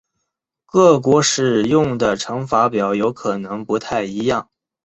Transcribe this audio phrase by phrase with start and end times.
[0.65, 4.49] 各国使用的乘法表有可能不太一样。